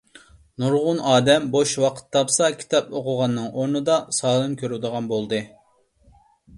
نۇرغۇن 0.61 1.01
ئادەم 1.09 1.45
بوش 1.57 1.73
ۋاقىت 1.83 2.09
تاپسا 2.17 2.49
كىتاپ 2.63 2.89
ئوقۇغاننىڭ 3.01 3.53
ئورنىدا 3.55 4.01
سالۇن 4.23 4.61
كۆرىدىغان 4.65 5.15
بولدى. 5.17 5.47